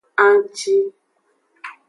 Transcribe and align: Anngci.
Anngci. 0.25 0.75